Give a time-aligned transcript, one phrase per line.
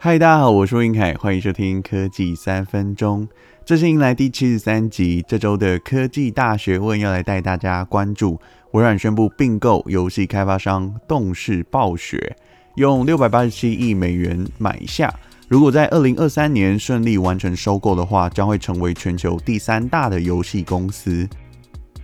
[0.00, 3.26] 嗨，大家好，我是云凯，欢迎收听科技三分钟。
[3.64, 8.40] 这是迎来第七十三集，这周的科技大学问要来带大家关注
[8.70, 12.36] 微软宣布并购游戏开发商动视暴雪，
[12.76, 15.12] 用六百八十七亿美元买下。
[15.48, 21.28] 如果在二零二三年顺利完成收购的话，将会成为全球第三大的游戏公司。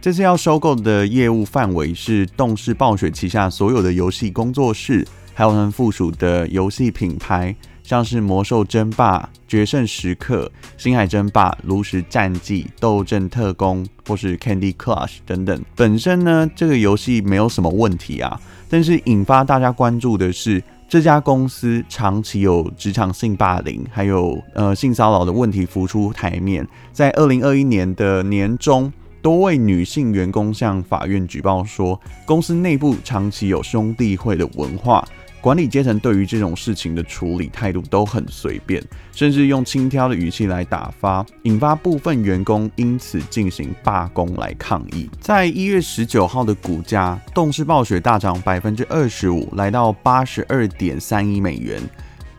[0.00, 7.54] 这次要收购的业务范围是动视暴雪旗下所有的游戏工作室，还有他们附属的游戏品牌，
[7.84, 10.46] 像是《魔兽争霸》《决胜时刻》
[10.82, 15.62] 《星海争霸》《炉石战记》《斗阵特工》或是 Candy Crush 等等。
[15.76, 18.40] 本身呢，这个游戏没有什么问题啊，
[18.70, 26.66] 但是引发大家关注的是，这家公司长期有职场性霸凌，还有呃性骚扰的问题浮出台面。
[26.90, 28.90] 在二零二一年的年中。
[29.22, 35.02] 多位女性员工向法院举报说，公司内部长期有兄弟会的文化，
[35.44, 45.06] 管理阶层对于这种事情的处理态度都很随便，甚至用轻佻的语气来打发，引发部分员工因此进行罢工来抗议。
[45.20, 51.78] 在一月十九号的股价，动视暴雪大涨百分之二十五，来到八十二点三亿美元。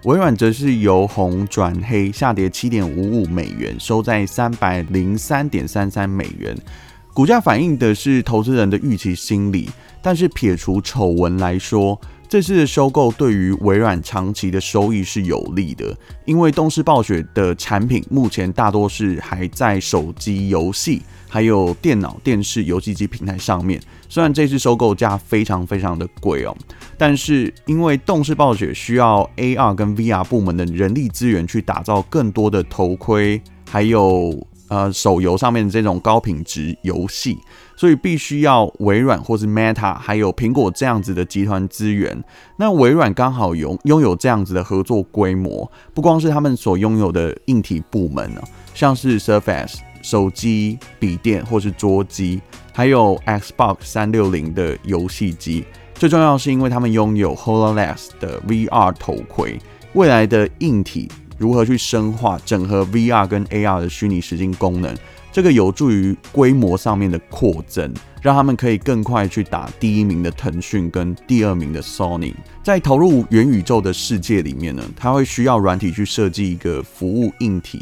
[0.06, 6.58] 微软则是由红转黑，下跌七点五五美元，收在三百零三点三三美元。
[7.14, 9.70] 股价反映的是投资人的预期心理，
[10.02, 11.98] 但是撇除丑闻来说，
[12.36, 21.02] 这次的收购对于微软长期的收益是有利的，因为动视暴雪的产品目前大多是还在手机游戏。
[21.30, 26.54] 还有电脑、电视、游戏机平台上面，虽然这次收购价非常非常的贵哦，
[26.98, 37.38] 但是因为动视暴雪需要 AR 跟 VR 部门的人力资源去打造更多的头盔，还有呃手游上面的这种高品质游戏，
[37.76, 42.24] 所以必须要微软或是 Meta 还有苹果这样子的集团资源。
[42.58, 48.42] 那微软刚好拥拥有这样子的合作规模，不光是他们所拥有的硬体部门呢，
[48.74, 49.76] 像是 Surface。
[50.02, 52.40] 手机、笔电或是桌机，
[52.72, 55.66] 还有 Xbox 三六零的游戏机，
[55.96, 59.60] 最重要是因为他们拥有 HoloLens 的 VR 头盔。
[59.94, 64.96] 未来的硬体如何去深化整合 VR 跟 AR 的虚拟实境功能，
[65.32, 72.34] 这个有助于规模上面的扩增，让他们可以更快去打第一名的腾讯跟第二名的 Sony。
[72.64, 77.82] 在投入元宇宙的世界里面呢，它会需要软体去设计一个服务硬体。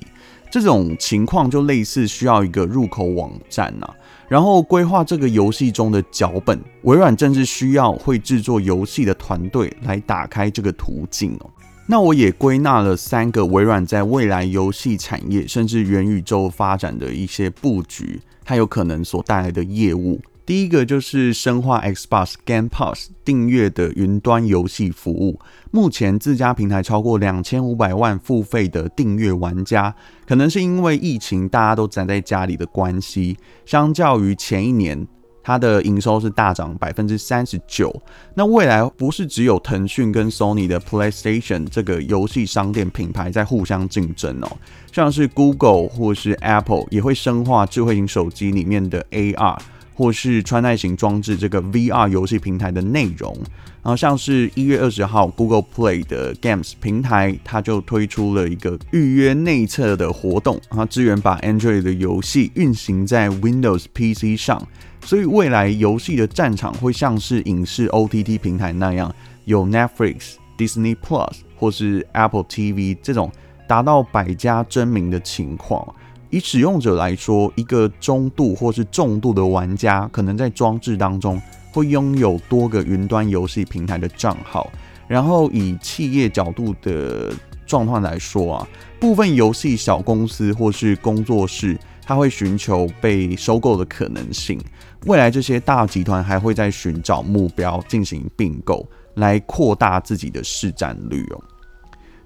[0.50, 3.88] 这种情况就类似需要一个入口网站呐、
[4.28, 6.60] 然后规划这个游戏中的脚本。
[6.84, 11.50] 微软正是需要会制作游戏的团队来打开这个途径哦。
[11.86, 20.22] 那我也归纳了三个微软在未来游戏产业甚至元宇宙发展的一些布局，它有可能所带来的业务。
[20.46, 25.40] 第一个就是深化 Xbox Game Pass 订阅的云端游戏服务。
[25.72, 29.96] 目前自家平台超过两千五百万付费的订阅玩家，
[30.26, 35.08] 可能是因为疫情大家都宅在家里的关系，相较于前一年，
[35.44, 37.94] 它的营收是大涨百分之三十九。
[38.34, 44.58] 那未来不是只有腾讯跟 Sony 的 PlayStation 这个游戏商店品牌在互相竞争哦，
[44.92, 49.60] 像是 Google 或是 Apple 也会深化智慧型手机里面的 AR。
[49.94, 53.36] 或是穿戴型装置这个 VR 游戏平台的内容，
[53.82, 64.62] 然后像是一月二十号 Google Play 的 Games 平台，它就推出了一个预约内测的活动，然后支援把 Android 的游戏运行在 Windows PC 上，
[65.06, 69.14] 所以未来游戏的战场会像是影视 OTT 平台那样，
[69.46, 73.32] 有 Netflix、Disney Plus 或是 Apple TV 这种
[73.68, 75.94] 达到百家争鸣的情况。
[76.34, 81.40] 以使用者来说，一个中度或是重度的玩家，可能在装置当中
[81.72, 84.68] 会拥有多个云端游戏平台的账号。
[85.08, 87.32] 然后以企业角度的
[87.68, 88.68] 状况来说啊，
[89.00, 94.60] 部分游戏小公司或是工作室，它会寻求被收购的可能性。
[95.06, 98.84] 未来这些大集团还会在寻找目标进行并购，
[99.18, 101.44] 来扩大自己的市占率哦。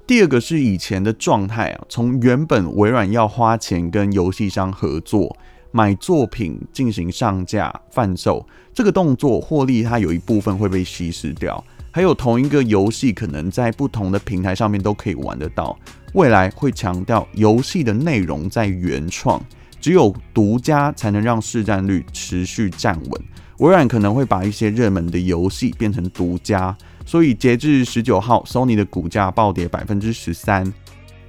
[0.07, 5.35] 第二个是以前的状态啊，从原本微软要花钱跟游戏商合作
[5.71, 11.61] 买作品进行上架贩售，这个动作获利它有一部分会被稀释掉，
[11.91, 15.77] 还有同一个游戏可能在不同的平台上面都可以玩得到，
[16.13, 19.43] 未来会强调游戏的内容在原创，
[19.81, 23.21] 只有独家才能让市占率持续站稳。
[23.57, 26.77] 微软可能会把一些热门的游戏变成独家。
[27.07, 30.71] 所以截至十九号，Sony 的股价暴跌百分之十三，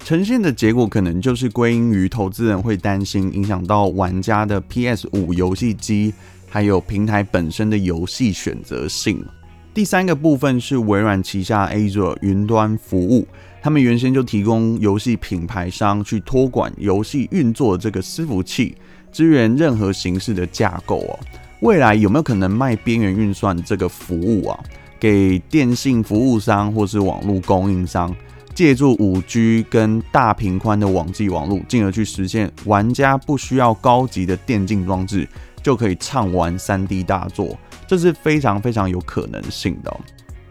[0.04, 6.12] 呈现的结果可能就是归因于投资人会担心影响到玩家的 PS 五游戏机，
[6.48, 9.24] 还有平台本身的游戏选择性。
[9.72, 13.28] 第三个部分是微软旗下 Azure 云端服务，
[13.62, 18.74] 他们原先就提供游戏品牌商去托管游戏运作的这个伺服器，
[19.12, 21.18] 支援任何形式的架构哦。
[21.60, 24.58] 未来有没有可能卖边缘运算这个服务啊？
[24.98, 28.14] 给电信服务商或是网络供应商，
[28.54, 35.28] 借助五 G 跟大频宽的网际网络，进而去实现玩家不需要高级的电竞装置
[35.62, 37.56] 就可以畅玩 3D 大作。
[37.86, 39.96] 这是非常非常有可能性的，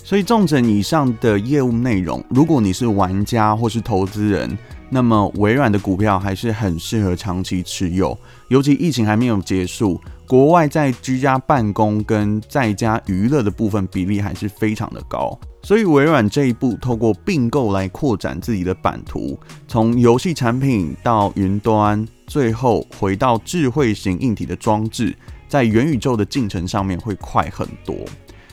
[0.03, 4.57] 所以综整以上的业务内容，如果你是玩家或是投资人，
[4.89, 8.17] 那么微软的股票还是很适合长期持有。
[8.47, 15.39] 尤其疫情还没有结束，国外在居家办公跟在家娱乐的部分比例还是非常的高。
[15.63, 25.15] 所以微软这一步透过并购来扩展自己的版图，从游戏产品到云端，最后回到智慧型硬体的装置。
[25.47, 27.95] 在元宇宙的进程上面会快很多。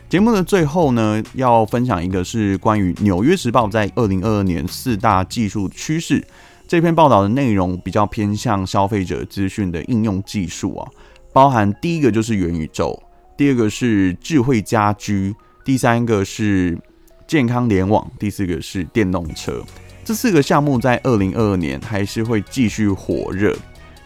[0.08, 6.24] 节目的最后呢，要分享一个是关于《纽约时报》在二零二二年四大技术趋势
[6.68, 10.88] 这篇报道的内容，比较偏向消费者资讯的应用技术啊，
[11.34, 12.96] 包含第一个就是元宇宙，
[13.36, 15.34] 第二个是智慧家居，
[15.64, 16.78] 第三个是
[17.26, 19.60] 健康联网，第四个是电动车。
[20.04, 23.52] 这四个项目在二零二二年还是会继续火热。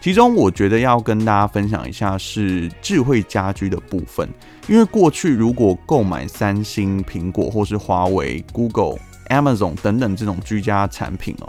[0.01, 4.27] 其中，我觉得要跟大家分享一下是智慧家居的部分，
[4.67, 8.97] 因为过去如果购买三星、苹果或是华为、Google、
[9.27, 11.47] Amazon 等等这种居家产品哦，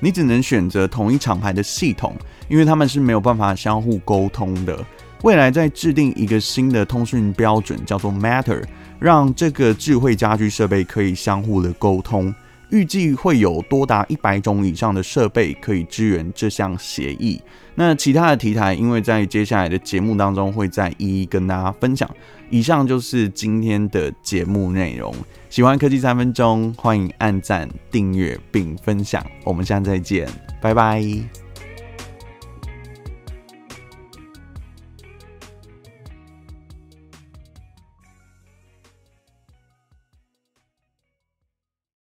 [0.00, 2.16] 你只能选择同一厂牌的系统，
[2.48, 4.84] 因为他们是没有办法相互沟通的。
[5.22, 8.62] 未来在制定一个新的通讯标准，叫做 Matter，
[8.98, 12.34] 让这个智慧家居设备可以相互的沟通。
[12.70, 17.38] 预计会有多达一百种以上的设备可以支援这项协议。
[17.74, 22.08] 那其他的题材，因为在接下来的节目当中会再一一跟大家分享。
[22.48, 25.14] 以上就是今天的节目内容。
[25.50, 29.22] 喜欢科技三分钟，欢迎按赞、订阅并分享。
[29.44, 30.26] 我们下次再见，
[30.60, 31.04] 拜拜。